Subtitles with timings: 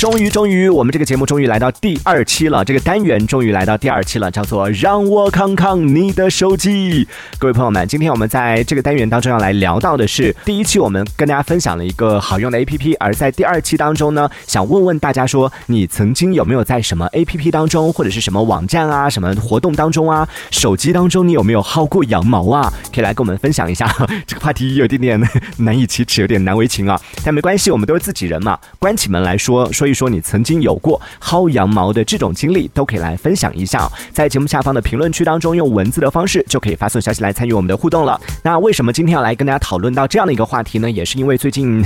[0.00, 2.64] 终于，终于，我们这个节目终于来到第二期了。
[2.64, 7.06] 这个单元终于来到第二期了，叫做“让我看看你的手机”。
[7.38, 22.72] 各位朋友们，今天我们在这个单元当中要来聊到的是，第一期我们跟大家分享了一个好用的 APP，而在第二期当中呢，想问问大家说，你曾经有没有在什么 APP 当中，或者是什么网站啊、什么活动当中啊，手机当中你有没有薅过羊毛啊？
[22.90, 23.86] 可以来跟我们分享一下。
[24.26, 25.20] 这个话题有点点
[25.58, 29.89] 难以启齿，有点难为情啊，但没关系，我们都是自己人嘛，关起门来说说。
[29.90, 38.20] 据说你曾经有过薅羊毛的这种经历，都可以来分享一下，在节目下方的评论区当中，用文字的方式就可以发送消息来参与我们的互动了。
[38.44, 40.88] 那为什么今天要来跟大家讨论到这样的一个话题呢？
[40.88, 41.84] 也是因为最近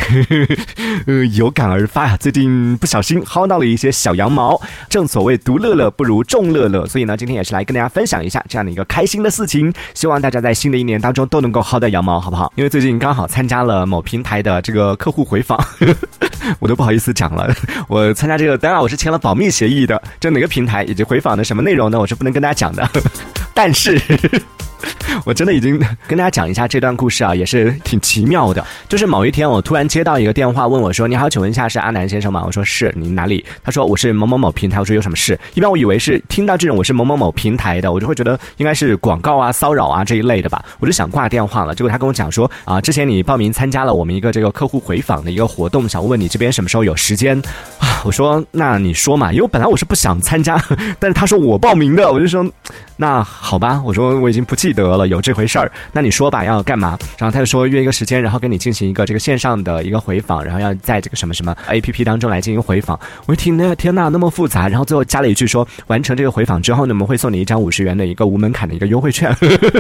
[1.07, 4.61] 呃有感而发呀，最近不小心薅到了一些小羊毛。
[4.91, 9.73] 正所谓独乐乐不如众乐乐，所以呢，今天也是来跟大家分享一下这样的一个开心的事情。
[9.95, 12.53] 希望大家在新的一年当中都能够薅到羊毛，好不好？
[12.55, 15.59] 因为最近刚好参加了某平台的这个客户回访。
[16.59, 17.51] 我都不好意思讲了，
[17.95, 20.03] 我参加这个，当然我是签了保密协议的。
[20.19, 22.01] 这哪个平台以及回访的什么内容呢？
[22.01, 22.91] 我是不能跟大家讲的。
[23.55, 23.97] 但是。
[25.25, 28.65] 我真的已经 跟大家讲一下这段故事啊，也是挺奇妙的。
[28.89, 40.65] 就是某一天，我突然接到一个电话，问我说：“你好，请问一下是阿南先生吗？”我说：“是，你哪里？”他说：“我是某某某平台。”我说：“有什么事？”一般我以为是听到这种我是某某某平台的，我就会觉得应该是广告啊、骚扰啊这一类的吧。
[40.81, 41.75] 我就想挂电话了。
[41.75, 47.41] 结果他跟我讲说：“啊，之前你报名参加了我们一个这个客户回访的一个活动，想问问你这边什么时候有时间
[47.79, 50.63] 啊？”我说：“那你说嘛，因为本来我是不想参加，
[50.99, 52.45] 但是他说我报名的，我就说
[52.97, 56.99] 那好吧。”我说：“我已经不记得了。”有这回事儿，那你说吧，要干嘛？
[57.19, 62.99] 然后他就说约一个时间，然后跟你进行一个这个线上的一个回访，然后要在这个什么什么 A P P 当中来进行回访。
[63.27, 64.69] 我一听，那天呐，那么复杂。
[64.69, 69.35] 然后最后加了一句说，完成这个回访之后呢，我们会送你一张五十元的一个无门槛的一个优惠券。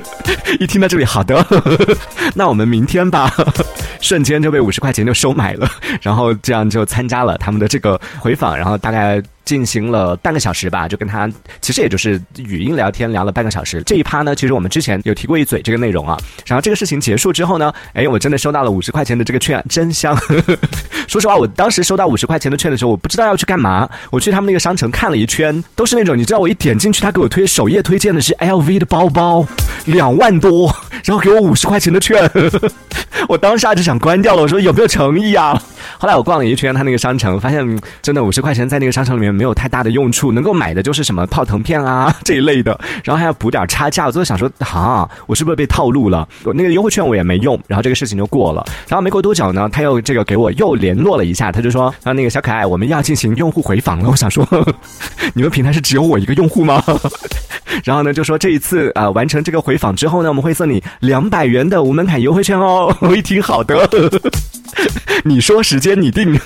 [0.61, 1.45] 一听到这里，好的，
[2.35, 3.33] 那我们明天吧，
[4.01, 5.69] 瞬间就被五十块钱就收买了，
[6.01, 9.23] 然后这样就参加了他们的这个回访，然后大概。
[9.45, 13.83] 进行了半个小时吧，就跟他其实也就是语音聊天聊了半个小时。
[13.85, 16.19] 这一趴呢，其实我们之前有提过一嘴这个内容啊。
[16.47, 20.17] 然后这个事情结束之后呢，哎，我真的收到了五十块钱的这个券，真香。
[21.07, 23.89] 说实话，我当时收到五十块钱的券的时候，我不知道要去干嘛。
[24.11, 29.47] 我去他们那个商城看了一圈，都是那种你知道，我一点进去，他给我推首页推荐的是 LV 的包包，
[29.87, 32.31] 两万多，然后给我五十块钱的券，
[33.29, 34.43] 我当下就想关掉了。
[34.43, 35.61] 我说有没有诚意啊？
[36.05, 37.67] 后来我逛了一圈他那个商城，发现
[38.03, 44.05] 真的五十块钱在那个商城里面没有太大的用处，能够买的就是什么泡腾片啊这一类的，然后还要补点差价。
[44.05, 46.29] 我就想说，啊，我是不是被套路了？
[46.45, 48.63] 我那个优惠券我也没用，然后这个事情就过了。
[48.87, 54.11] 然后没过多久呢，他又这个给我又联络了一下，他就说，啊，那个小可爱，我们要进行用户回访了。
[54.11, 54.47] 我想说，
[55.33, 56.85] 你们平台是只有我一个用户吗？
[57.83, 62.95] 然后呢，就说这一次啊，完成这个回访之后呢，我们会送你两百元的 无门槛优惠券哦。
[63.01, 63.89] 我一听，好的。
[65.25, 66.39] 你说时间你定，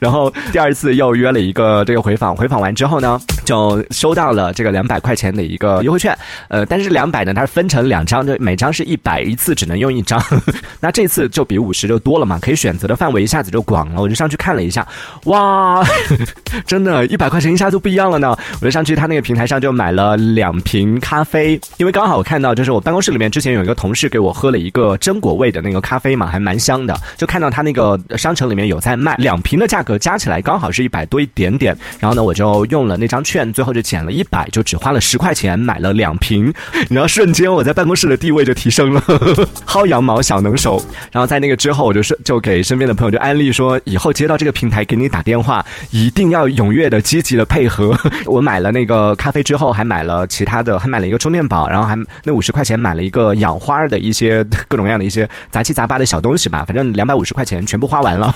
[0.00, 6.16] 然后第二次又约了一个这个回访，回访完之后呢，就收到了这个两百块钱的一个优惠券，
[6.48, 10.22] 呃，但是两百呢，它是分成两张，就每张是一百，一次只能用一张。
[10.80, 14.00] 那这次就比五十就多了嘛，可以选择的范围一下子就广了。
[14.00, 14.86] 我就上去看了一下，
[15.24, 15.84] 哇，
[16.64, 18.36] 真的，一百块钱一下就不一样了呢。
[18.60, 27.26] 我就上去他那个平台上就买了两瓶咖啡，因为刚好我看到就是我办公室里面之前有一个同事给我喝了一个榛果味的那个咖啡嘛，还蛮香的，就。
[27.32, 36.52] 看到他那个商城里面有在卖两瓶的价格加起来刚好是一百多一点点，然后呢我就用了那张券，最后就减了一百，就只花了十块钱买了两瓶，
[36.90, 39.00] 然后瞬间我在办公室的地位就提升了，
[39.66, 40.84] 薅羊毛小能手。
[41.12, 47.96] 然后在那个之后，我就是就给身边的朋友就安利说，以后接到这个平台给你打电话，一定要踊跃的、积极的配合。
[48.26, 57.12] 我买了那个咖啡之后，还买了其他的，还买了一个充电宝，然后还那五十块钱买了一个养花的一些各种各样的一些杂七杂八的小东西吧，反正两百。
[57.12, 58.34] 五十块钱全部花完了，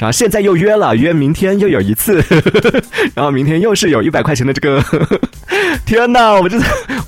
[0.00, 2.24] 然后现在又约了，约明天又有一次，
[3.14, 4.82] 然后明天又是有一百块钱的这个，
[5.84, 6.32] 天哪！
[6.32, 6.58] 我们这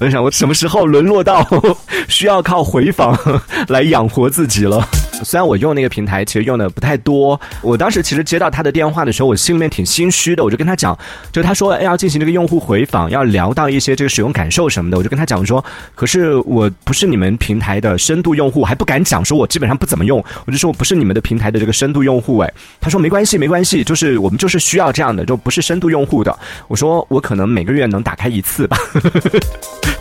[0.02, 1.46] 我在想，我什么时候沦落到
[2.08, 3.16] 需要靠回访
[3.69, 4.84] 来养活自己了？
[5.22, 7.40] 虽然我用那个平台，其实用的不太多。
[7.60, 10.43] 我当时其实接到他的电话的时候，我心里面挺心虚的。
[10.43, 10.99] 我就跟他讲，
[11.31, 14.99] 就他说要进行这个用户回访，要聊到一些这个使用感受什么的。
[14.99, 15.64] 我就跟他讲说，
[15.94, 20.19] 可是我不是你们平台的深度用户，还不敢讲说我基本上不怎么用。
[20.44, 22.38] 我就说我不是你们的平台的这个深度用户。
[22.38, 26.37] 哎，他说没关系，没关系，就是我们就是需要这样的，就不是深度用户的。
[26.66, 28.76] 我说我可能每个月能打开一次吧。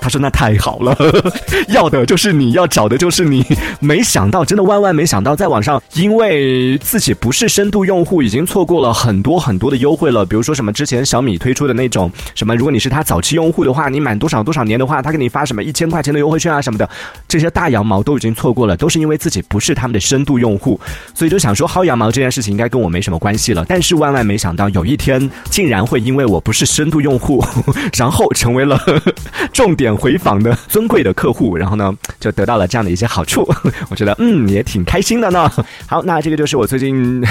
[0.01, 0.97] 他说那太好了，
[1.69, 3.45] 要的就是你要找的就是你。
[3.79, 10.25] 没想到，真的万万没想到，在网上因为自己不是深度用户，已经错过了很多很多的优惠了。
[10.25, 16.89] 比如说什么之前小米推出的那种什么，如果你是他早期用户的话，你满多少多少年的话，他给你发什么一千块钱的优惠券啊什么的，
[17.27, 20.79] 这些大羊毛都已经错过了，都是因为自己不是他们的深度用户，
[21.13, 23.65] 所以就想说薅羊毛这件事情应该跟我没什么关系了。
[23.67, 27.43] 但是万万没想到，有一天竟然会因为我不是深度用户，
[27.97, 28.79] 然后成为了
[29.51, 33.47] 重点回访的 尊贵的客户，然后呢就得到了这样的一些好处。
[33.89, 35.51] 我觉得嗯也挺开心的呢。
[35.87, 37.23] 好，那这个就是我最近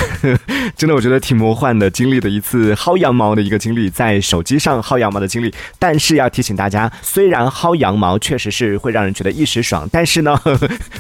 [0.77, 5.53] 真的我觉得挺魔幻的经历的一次薅羊毛的一个经历，在手机上薅羊毛的经历。
[5.79, 10.39] 但是要提醒大家，虽然薅羊毛确实是会让人觉得一时爽，但是呢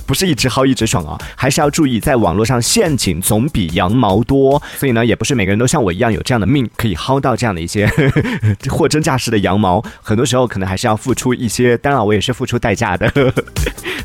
[0.06, 4.60] 不是一直薅一直爽啊，还是要注意，在网络上陷阱总比羊毛多。
[4.76, 7.90] 所以呢，也不是每个人都像我一样有这样的命，可以薅到这样的一些
[8.68, 9.82] 货真价实的羊毛。
[10.00, 13.12] 很多时候可能还是要付出一些，当然我也是付出代价的。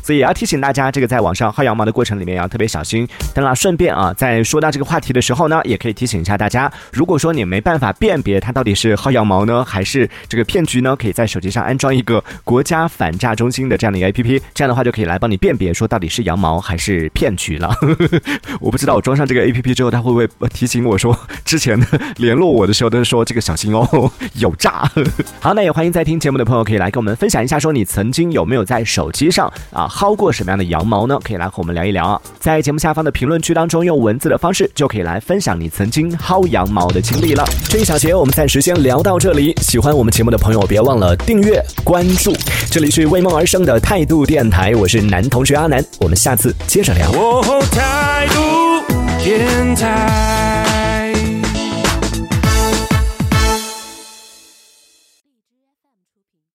[0.06, 3.04] 所以也要提醒大家，这个在网上薅羊毛的过程里面要特别小心。
[3.34, 17.74] 当然，顺便啊，在说到这个话题的时候呢，也可以提醒一下大家，如果说你没办法辨别它到底是薅羊毛呢，还是这个骗局呢，可以在手机上安装一个国家反诈中心的这样的一个 APP，这样的话就可以来帮你辨别说到底是羊毛还是骗局了。
[18.62, 21.76] 我不知道我装上这个 APP 之后，它会不会提醒我说之前
[22.18, 24.08] 联络我的时候都是说这个小心哦，
[24.38, 24.88] 有诈。
[25.42, 31.18] 好，那也欢迎在听节目的朋友可以来跟我们分享一下，说你曾经有没有在手机上啊薅过什么样的羊毛呢？
[31.24, 37.42] 可以来和我们聊一聊啊，在节目下方的评论区当中用文字的方式就可以来分享你曾经薅羊毛的经历了。
[37.70, 42.34] 这一小节我们暂时先聊到这里，喜欢我们节目的朋友别忘了订阅关注。
[42.70, 47.10] 这里是为梦而生的态度电台，我是男同学阿南，我们下次接着聊。
[47.70, 48.84] 态度
[49.24, 50.55] 电台。